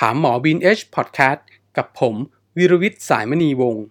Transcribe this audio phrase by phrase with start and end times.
[0.00, 1.46] ถามหมอบีนเอชพอดแคสต์
[1.76, 2.14] กับผม
[2.56, 3.84] วิรวิทย์สายมณีวงศ์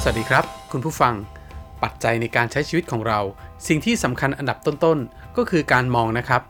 [0.00, 1.14] สวัสดีครับ คุณผู้ฟัง
[1.82, 3.20] ปัจจัยในการใช้ชีวิตของเรา
[3.68, 6.42] สิ่งที่สำคัญอันดับต้นๆ ก็คือการมองนะครับ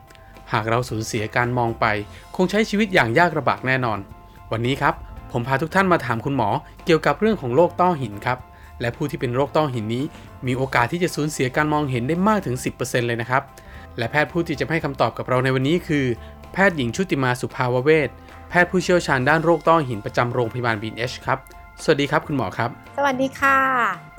[0.53, 1.87] หากเราสูญเสียการมองไป
[2.37, 3.99] คงใช้ชีวิตอย่างยากลำบากแน่นอน
[4.53, 4.95] วันนี้ครับ
[5.33, 6.49] ผมพาทุกท่านมาถามคุณหมอ
[6.85, 8.41] เกี่ยวกับเรื่องของโรคต้อหินครับ
[8.81, 10.05] และผู้ที่เป็นโรคต้อหินนี้
[10.47, 13.43] มีโอกาสที่จะสูญเสียการมองเห็นได้มากถึง 10%เลยนะครับ
[13.99, 16.05] และแพทย์ผู้ที่จะให้คำตอบกับเราในวันนี้คือ
[16.53, 18.09] แพทย์หญิงชุติมาสุภาวเวช
[18.49, 21.39] แพทย์ผู้เชี่ยวชาญด้านโรคต้อหินประจำโรงพยาบาลบีนเอชครับ
[21.83, 23.57] สวัสดีครับคุณหมอครับ สวัสดีค่ะ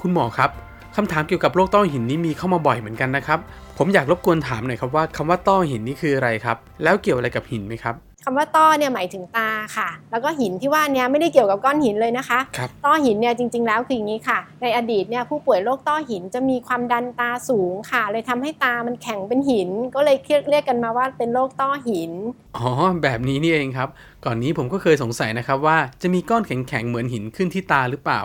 [0.02, 0.50] คุณหมอครับ
[0.96, 3.40] คำถามเกี่ยวกับโรคต้อหินนี้มีเข้ามาบ่อยเหมือนกันนะครับ
[3.78, 20.18] ผมอยากรบกวนถามหน่อยครับว่าคำว่าต้อหินนี่คืออะไรครับ แล้วเกี่ยวอะไรกับหินไหมครับ คำว่าต้อเนี่ยหมายถึงตาค่ะ แล้วก็หินที่ว่าเนี้ยไม่ได้เกี่ยวกับก้อนหินเลยนะคะครับต้อหินเนี่ยจริง ๆ แล้วคืออย่างนี้ค่ะ ในอดีตเนี่ยผู้ป่วยโรคต้อหินจะมีความดันตาสูงค่ะ เลยทำให้ตามันแข็งเป็นหิน ก็เลย
[20.50, 22.12] เรียกกันมาว่าเป็นโรคต้อหิน
[22.58, 22.70] อ๋อ
[23.04, 23.90] แบบนี้นี่เองครับ
[24.26, 28.22] ก่อนนี้ผมก็เคยสงสัยนะครับว่าจะมีก้อนแข็งๆเหมือนหินขึ้นที่ตาหรือเปล่า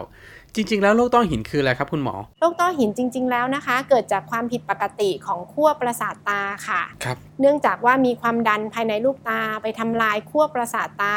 [0.55, 11.17] จริง ๆ แล้วโรคต้อหินคืออะไรครับคุณหมอ โรคต้อหินจริง ๆ แล้วนะคะ เกิดจากความผิดปกติของขั้วประสาทตาค่ะ ครับ เนื่องจากว่ามีความดันภายในลูกตาไปทำลายขั้วประสาทตา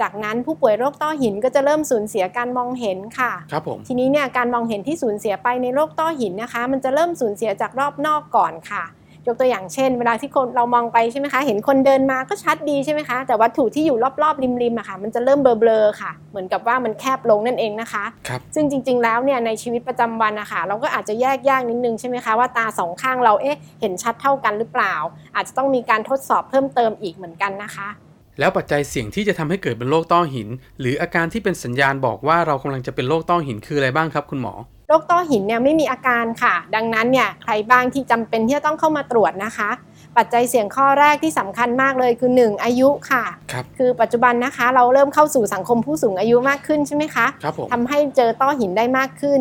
[0.00, 8.84] จากนั้นผู้ป่วยโรคต้อหินก็จะเริ่มสูญเสียการมองเห็นค่ะ ครับผม ทีนี้เนี่ยการมองเห็นที่สูญเสียไปในโรคต้อหินนะคะ มันจะเริ่มสูญเสียจากรอบนอกก่อนค่ะ
[9.28, 24.94] ยกตัวอย่างเช่น เวลาที่คนเรามองไปใช่ไหมคะเห็นคนเดินมาก็ชัดดีใช่ไหมคะแต่วัตถุที่อยู่รอบๆริมๆอะค่ะมันจะเริ่มเบลอๆค่ะ เหมือนกับว่ามันแคบลงนั่นเองนะคะครับซึ่งจริง ๆแล้วเนี่ยในชีวิตประจำวันนะคะเราก็อาจจะแยกยากนิดนึงใช่ไหมคะว่าตาสองข้างเราเอ๊ะเห็นชัดเท่ากันหรือเปล่า
[25.34, 27.88] อาจจะต้องมีการทดสอบเพิ่มเติมอีกเหมือนกันนะคะ
[28.38, 30.48] แล้วปัจจัยเสี่ยงที่จะทำให้เกิดเป็นโรคต้อหิน
[30.80, 34.54] หรืออาการที่เป็นสัญญาณบอกว่าเรากำลังจะเป็นโรคต้อหินคืออะไรบ้างครับคุณหมอ
[34.88, 39.70] โรคต้อหินเนี่ยไม่มีอาการค่ะ ดังนั้นเนี่ยใครบ้างที่จำเป็นที่จะต้องเข้ามาตรวจนะคะ
[40.16, 49.40] ปัจจัยเสี่ยงข้อแรกที่สำคัญมากเลยคือ 1 อายุค่ะครับคือปัจจุบันนะคะ เราเริ่มเข้าสู่สังคมผู้สูงอายุมากขึ้นใช่ไหมคะครับผมทำให้เจอต้อหินได้มากขึ้น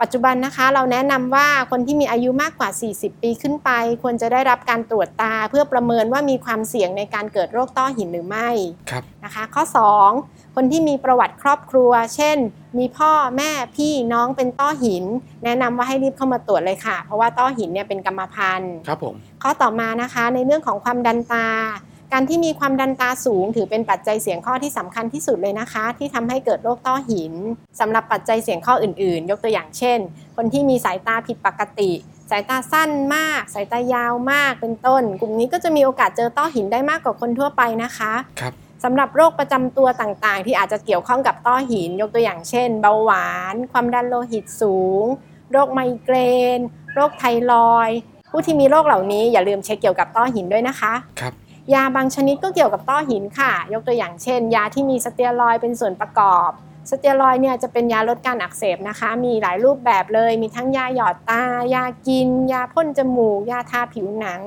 [0.00, 3.70] ปัจจุบันนะคะเราแนะนำว่าคนที่มีอายุมากกว่า 40 ปีขึ้นไป
[4.02, 8.48] ควรจะได้รับการตรวจตา เพื่อประเมินว่ามีความเสี่ยงในการเกิดโรคต้อหินหรือไม่
[8.90, 9.64] ครับนะคะ ข้อ
[10.10, 12.36] 2 คนที่มีประวัติครอบครัว เช่น
[12.78, 15.04] มีพ่อแม่พี่น้องเป็นต้อหิน
[15.44, 21.48] แนะนำว่าให้รีบเข้ามาตรวจเลยค่ะ เพราะว่าต้อหินเนี่ยเป็นกรรมพันธุ์ครับผมข้อต่อมานะคะในเรื่องของความดันตา
[22.12, 27.34] การที่มีความดันตาสูง ถือเป็นปัจจัยเสี่ยงข้อที่สำคัญที่สุดเลยนะคะ ที่ทำให้เกิดโรคต้อหิน
[27.80, 29.98] สำหรับปัจจัยเสี่ยงข้ออื่นๆ ยกตัวอย่างเช่น
[30.36, 31.90] คนที่มีสายตาผิดปกติ
[32.30, 38.52] สายตาสั้นมาก สายตายาวมากเป็นต้น กลุ่มนี้ก็จะมีโอกาสเจอต้อหินได้มากกว่าคนทั่วไปนะคะครับ
[38.84, 45.04] สำหรับโรคประจำตัวต่างๆ ที่อาจจะเกี่ยวข้องกับต้อหิน ยกตัวอย่างเช่น เบาหวาน ความดันโลหิตสูง
[45.52, 46.16] โรคไมเกร
[46.58, 46.60] น
[46.94, 47.98] โรคไทรอยด์
[48.30, 51.32] ผู้ที่มีโรคเหล่านี้อย่าลืมเช็คเกี่ยวกับต้อหินด้วยนะคะ ครับ
[51.74, 56.50] ยาบางชนิดก็เกี่ยวกับต้อหินค่ะ ยกตัวอย่างเช่น ยาที่มีสเตียรอยเป็นส่วนประกอบ
[56.90, 61.42] สเตียรอยเนี่ยจะเป็นยาลดการอักเสบนะคะ มีหลายรูปแบบเลย มีทั้งยาหยอดตา
[61.74, 64.40] ยากิน ยาพ่นจมูก ยาทาผิวหนัง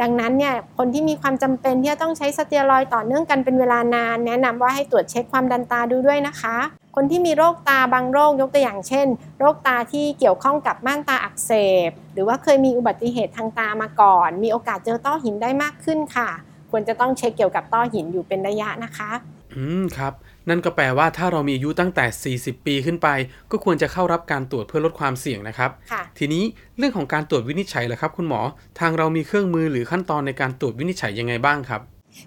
[0.00, 6.56] ดังนั้นเนี่ยคนที่มีความจำเป็นที่จะต้องใช้สเตียรอยต่อเนื่องกันเป็นเวลานาน แนะนำว่าให้ตรวจเช็คความดันตาดูด้วยนะคะ
[6.96, 9.06] คนที่มีโรคตาบางโรคยกตัวอย่างเช่น
[9.38, 11.50] โรคตาที่เกี่ยวข้องกับม่านตาอักเส
[11.88, 16.30] บ หรือว่าเคยมีอุบัติเหตุทางตามาก่อน มีโอกาสเจอต้อหินได้มากขึ้นค่ะ
[16.72, 19.10] ควรจะต้องเช็คเกี่ยวกับต้อหินอยู่เป็นระยะนะคะ
[19.56, 20.12] อืมครับ
[20.48, 23.08] นั่นก็แปลว่าถ้าเรามีอายุตั้งแต่ 40 ปีขึ้นไป
[23.50, 26.42] ก็ควรจะเข้ารับการตรวจเพื่อลดความเสี่ยงนะครับค่ะทีนี้
[26.78, 28.40] เรื่องของการตรวจวินิจฉัยล่ะครับ คุณหมอ
[28.80, 31.80] ทางเรามีเครื่องมือหรือขั้นตอนในการตรวจวินิจฉัยยังไงบ้างครับ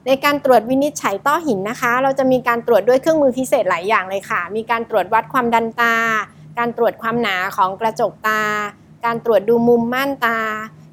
[0.08, 5.96] ในการตรวจวินิจฉัยต้อหินนะคะ เราจะมีการตรวจด้วยเครื่องมือพิเศษหลายอย่างเลยค่ะ มีการตรวจวัดความดันตา
[6.58, 8.42] การตรวจความหนาของกระจกตา
[9.06, 10.38] การตรวจดูมุมม่านตา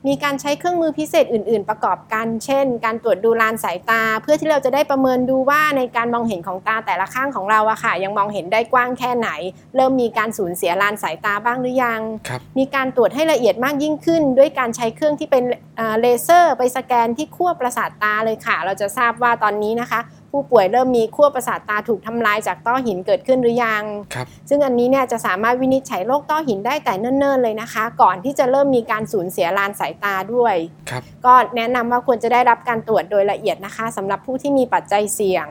[0.08, 9.28] มีการใช้เครื่องมือพิเศษอื่น ๆ ประกอบกัน เช่น การตรวจดูลานสายตา เพื่อที่เราจะได้ประเมินดูว่าในการมองเห็นของตาแต่ละข้างของเราอะค่ะ ยังมองเห็นได้กว้างแค่ไหน
[9.76, 15.44] เริ่มมีการสูญเสียลานสายตาบ้างหรือยังครับมีการตรวจให้ละเอียดมากยิ่งขึ้น ด้วยการใช้เครื่องที่เป็น
[15.77, 20.00] เอ่อเลเซอร์ ไปสแกนที่ขั้วประสาทตาเลยค่ะ เราจะทราบว่าตอนนี้นะคะ
[20.32, 23.82] ผู้ป่วยเริ่มมีขั้วประสาทตาถูกทำลายจากต้อหินเกิดขึ้นหรือยัง
[24.14, 30.56] ครับซึ่งอันนี้เนี่ยจะสามารถวินิจฉัยโรคต้อหินได้แต่เนิ่นๆเลยนะคะ ก่อนที่จะเริ่มมีการสูญเสียลานสายตาด้วย
[30.90, 35.46] ครับก็แนะนำว่าควรจะได้รับการตรวจโดยละเอียดนะคะสำหรับผู้ที่มีปัจจัยเสี่ยง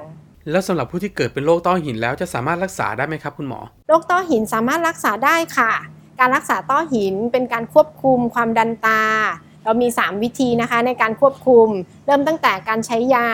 [0.51, 5.71] แล้วสำหรับผู้ที่เกิดเป็นโรคต้อหินแล้วจะสามารถรักษาได้ไหมครับคุณหมอ โรคต้อหินสามารถรักษาได้ค่ะ
[6.19, 9.01] การรักษาต้อหินเป็นการควบคุมความดันตา
[9.63, 11.67] เรามี 3 วิธีนะคะในการควบคุม
[12.05, 13.29] เริ่มตั้งแต่การใช้ยา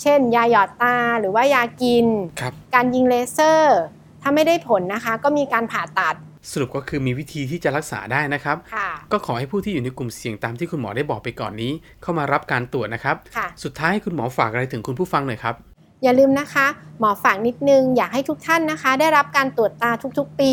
[0.00, 2.06] เช่น ยาหยอดตาหรือว่ายากิน
[2.40, 3.78] ครับ การยิงเลเซอร์
[4.22, 6.14] ถ้าไม่ได้ผลนะคะ ก็มีการผ่าตัด
[6.50, 15.54] สรุปก็คือมีวิธีที่จะรักษาได้นะครับ ค่ะ ก็ขอให้ผู้ที่อยู่ในกลุ่มเสี่ยงตามที่คุณหมอได้บอกไปก่อนนี้ เข้ามารับการตรวจนะครับ ค่ะ สุดท้ายให้คุณหมอฝากอะไรถึงคุณผู้ฟังหน่อยครับ
[16.02, 16.66] อย่าลืมนะคะ
[17.00, 20.52] หมอฝากนิดนึง อยากให้ทุกท่านนะคะ ได้รับการตรวจตาทุกๆปี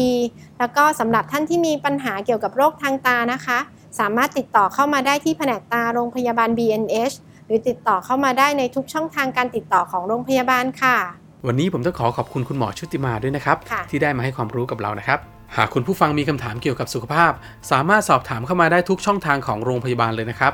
[0.59, 3.59] แล้วก็สำหรับท่านที่มีปัญหาเกี่ยวกับโรคทางตานะคะ
[3.99, 7.15] สามารถติดต่อเข้ามาได้ที่แผนกตาโรงพยาบาล BNH
[7.47, 10.97] หรือติดต่อเข้ามาได้ในทุกช่องทางการติดต่อของโรงพยาบาลค่ะ
[11.47, 15.19] วันนี้ผมต้องขอขอบคุณคุณหมอชุติมาด้วยนะครับ ค่ะ ที่ได้มาให้ความรู้กับเรานะครับ
[15.57, 17.31] หากคุณผู้ฟังมีคำถามเกี่ยวกับสุขภาพ
[17.71, 20.53] สามารถสอบถามเข้ามาได้ทุกช่องทางของโรงพยาบาลเลยนะครับ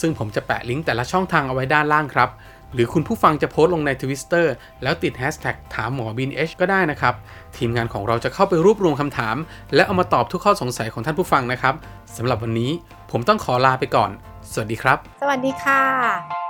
[0.00, 2.28] ซึ่งผมจะแปะลิงก์แต่ละช่องทางเอาไว้ด้านล่างครับ
[2.74, 4.46] หรือคุณผู้ฟังจะโพสต์ลงใน Twitter
[4.82, 7.14] แล้วติด Hashtag ถามหมอบิน H ก็ได้นะครับ
[7.56, 9.36] ทีมงานของเราจะเข้าไปรวบรวมคำถาม
[9.74, 11.74] และเอามาตอบทุกข้อสงสัยของท่านผู้ฟังนะครับ
[12.16, 12.70] สำหรับวันนี้
[13.10, 14.10] ผมต้องขอลาไปก่อน
[14.52, 16.45] สวัสดีครับ สวัสดีค่ะ